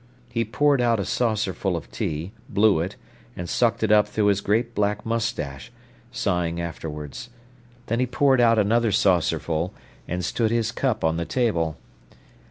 [0.31, 2.95] He poured out a saucerful of tea, blew it,
[3.35, 5.71] and sucked it up through his great black moustache,
[6.11, 7.29] sighing afterwards.
[7.85, 9.75] Then he poured out another saucerful,
[10.07, 11.77] and stood his cup on the table.